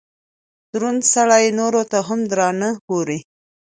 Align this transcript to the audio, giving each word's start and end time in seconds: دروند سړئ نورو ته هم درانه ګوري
دروند 0.71 1.01
سړئ 1.13 1.45
نورو 1.59 1.81
ته 1.91 1.99
هم 2.07 2.19
درانه 2.31 2.69
ګوري 2.89 3.19